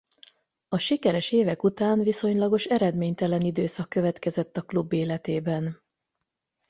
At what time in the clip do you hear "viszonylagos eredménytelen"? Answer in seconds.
2.03-3.41